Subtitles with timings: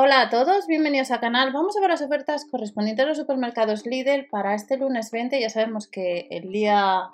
[0.00, 1.52] Hola a todos, bienvenidos al canal.
[1.52, 5.40] Vamos a ver las ofertas correspondientes a los supermercados Lidl para este lunes 20.
[5.40, 7.10] Ya sabemos que el día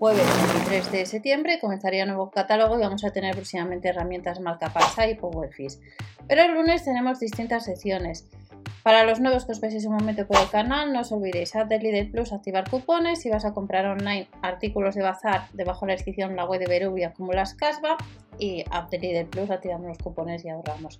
[0.00, 4.72] jueves 23 de septiembre comenzaría un nuevo catálogo y vamos a tener próximamente herramientas marca
[4.72, 5.78] Pasa y Powerfish.
[6.26, 8.28] Pero el lunes tenemos distintas secciones.
[8.82, 11.68] Para los nuevos que os paséis un momento por el canal, no os olvidéis app
[11.68, 13.20] de Lidl Plus, activar cupones.
[13.20, 16.66] Si vas a comprar online artículos de bazar, debajo de la descripción la web de
[16.66, 17.96] Berubia como las Casba
[18.40, 20.98] y app de Lidl Plus, activamos los cupones y ahorramos.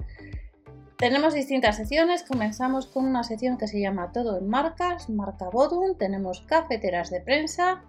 [0.99, 5.97] Tenemos distintas secciones, comenzamos con una sección que se llama Todo en marcas, marca Bodum,
[5.97, 7.85] tenemos cafeteras de prensa,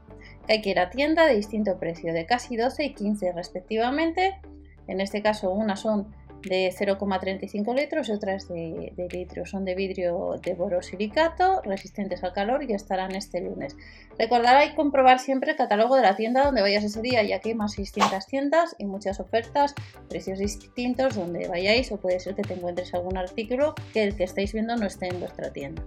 [0.45, 4.39] que hay que ir a tienda de distinto precio, de casi 12 y 15 respectivamente,
[4.85, 9.45] en este caso unas son de 0,35 litros y otras de, de.
[9.45, 13.75] Son de vidrio de borosilicato, resistentes al calor y estarán este lunes.
[14.17, 17.49] Recordad hay comprobar siempre el catálogo de la tienda donde vayas ese día, ya que
[17.49, 19.75] hay más 600 tiendas y muchas ofertas,
[20.09, 24.23] precios distintos donde vayáis o puede ser que te encuentres algún artículo que el que
[24.23, 25.83] estáis viendo no esté en vuestra tienda.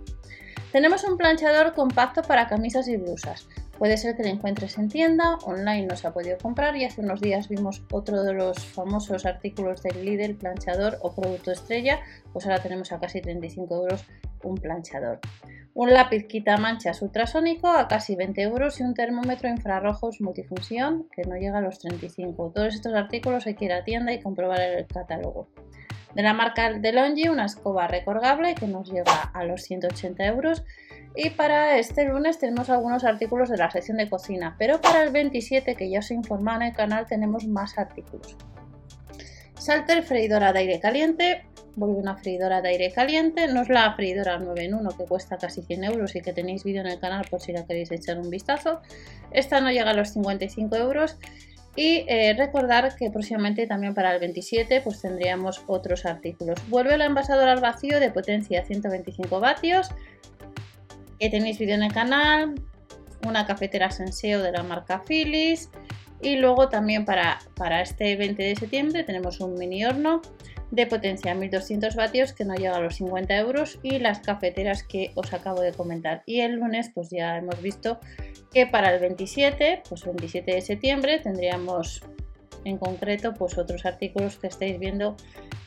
[0.73, 3.47] Tenemos un planchador compacto para camisas y blusas.
[3.83, 7.00] Puede ser que lo encuentres en tienda, online no se ha podido comprar y hace
[7.00, 11.98] unos días vimos otro de los famosos artículos del Lidl, planchador o producto estrella,
[12.33, 14.05] pues ahora tenemos a casi 35 euros
[14.44, 15.19] un planchador.
[15.75, 21.22] Un lápiz quita manchas ultrasónico a casi 20 euros y un termómetro infrarrojos multifunción que
[21.22, 22.53] no llega a los 35.
[22.55, 25.48] Todos estos artículos hay que ir a tienda y comprobar el catálogo.
[26.15, 30.63] De la marca DeLonghi, una escoba recorgable que nos llega a los 180 euros
[31.15, 35.11] y para este lunes tenemos algunos artículos de la sección de cocina, pero para el
[35.11, 38.37] 27, que ya os he en el canal, tenemos más artículos.
[39.59, 41.45] Salter freidora de aire caliente,
[41.77, 45.39] vuelve una freidora de aire caliente, no es la freidora 9 en 1 que cuesta
[45.39, 48.19] casi 100 euros y que tenéis vídeo en el canal por si la queréis echar
[48.19, 48.81] un vistazo.
[49.31, 51.17] Esta no llega a los 55 euros
[51.75, 56.59] y eh, recordar que próximamente también para el 27 pues tendríamos otros artículos.
[56.69, 59.89] Vuelve la envasadora al vacío de potencia 125 vatios,
[61.19, 62.55] que tenéis vídeo en el canal,
[63.27, 65.71] una cafetera Senseo de la marca Philips
[66.21, 70.21] y luego también para, para este 20 de septiembre tenemos un mini horno
[70.71, 75.12] de potencia 1200 vatios que no llega a los 50 euros y las cafeteras que
[75.15, 76.22] os acabo de comentar.
[76.25, 78.00] Y el lunes pues ya hemos visto
[78.53, 82.03] que para el 27, pues 27 de septiembre tendríamos
[82.65, 85.17] en concreto pues otros artículos que estáis viendo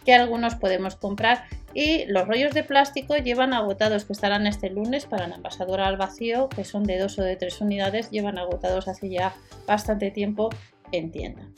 [0.05, 1.45] que algunos podemos comprar.
[1.73, 5.97] Y los rollos de plástico llevan agotados que estarán este lunes para la envasadora al
[5.97, 9.35] vacío que son de dos o de tres unidades llevan agotados hace ya
[9.67, 10.49] bastante tiempo
[10.91, 11.49] en tienda.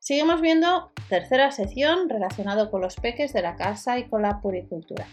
[0.00, 5.06] Seguimos viendo tercera sección relacionado con los peques de la casa y con la puricultura.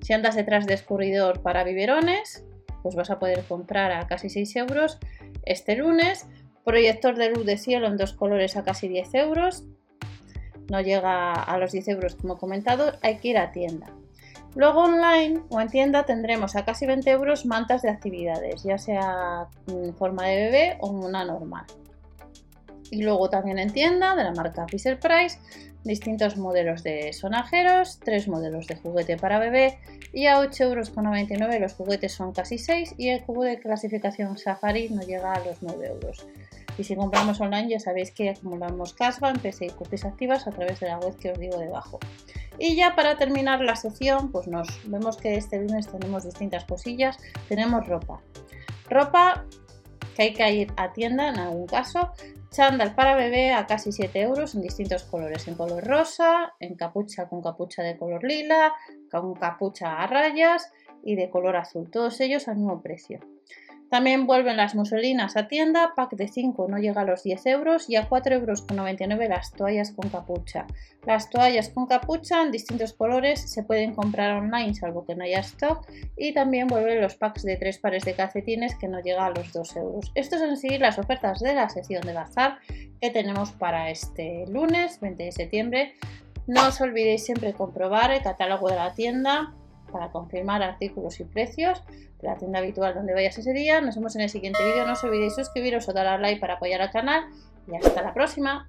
[0.00, 2.44] Si andas detrás de escurridor para biberones
[2.82, 4.98] pues vas a poder comprar a casi 6 euros
[5.44, 6.26] este lunes
[6.64, 9.64] Proyector de luz de cielo en dos colores a casi 10 euros.
[10.70, 13.88] No llega a los 10 euros como comentado, hay que ir a tienda.
[14.54, 19.48] Luego online o en tienda tendremos a casi 20 euros mantas de actividades, ya sea
[19.66, 21.64] en forma de bebé o una normal.
[22.92, 25.38] Y luego también en tienda de la marca Fisher Price,
[25.82, 29.78] distintos modelos de sonajeros, tres modelos de juguete para bebé
[30.12, 34.90] y a 8,99 euros los juguetes son casi 6 y el cubo de clasificación Safari
[34.90, 36.26] no llega a los 9 euros.
[36.76, 40.78] Y si compramos online ya sabéis que acumulamos cashback, PC y copias activas a través
[40.80, 41.98] de la web que os digo debajo.
[42.58, 47.16] Y ya para terminar la sección, pues nos vemos que este lunes tenemos distintas cosillas.
[47.48, 48.20] Tenemos ropa.
[48.90, 49.46] Ropa
[50.14, 52.12] que hay que ir a tienda en algún caso.
[52.50, 57.28] Chándal para bebé a casi 7 euros en distintos colores, en color rosa, en capucha
[57.28, 58.74] con capucha de color lila,
[59.10, 60.70] con capucha a rayas
[61.02, 63.20] y de color azul, todos ellos al mismo precio.
[63.92, 67.90] También vuelven las muselinas a tienda, pack de 5 no llega a los 10 euros
[67.90, 70.66] y a 4,99 euros las toallas con capucha.
[71.04, 75.40] Las toallas con capucha en distintos colores se pueden comprar online salvo que no haya
[75.40, 75.86] stock
[76.16, 79.52] y también vuelven los packs de 3 pares de calcetines que no llega a los
[79.52, 80.10] 2 euros.
[80.14, 82.60] Estos son las ofertas de la sección de bazar
[82.98, 85.94] que tenemos para este lunes 20 de septiembre.
[86.46, 89.52] No os olvidéis siempre comprobar el catálogo de la tienda
[89.92, 91.82] para confirmar artículos y precios
[92.20, 93.80] de la tienda habitual donde vayas ese día.
[93.80, 94.86] Nos vemos en el siguiente vídeo.
[94.86, 97.24] No os olvidéis suscribiros o dar al like para apoyar al canal
[97.68, 98.66] y hasta la próxima.